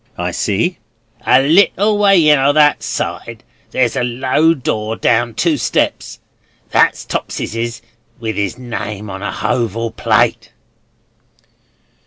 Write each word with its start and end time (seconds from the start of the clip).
"I 0.17 0.31
see." 0.31 0.79
"A 1.27 1.43
little 1.43 1.99
way 1.99 2.27
in, 2.29 2.39
o' 2.39 2.53
that 2.53 2.81
side, 2.81 3.43
there's 3.69 3.95
a 3.95 4.03
low 4.03 4.55
door, 4.55 4.95
down 4.95 5.35
two 5.35 5.57
steps. 5.57 6.17
That's 6.71 7.05
Topeseses 7.05 7.83
with 8.19 8.35
'is 8.35 8.57
name 8.57 9.11
on 9.11 9.21
a 9.21 9.31
hoval 9.31 9.91
plate." 9.91 10.53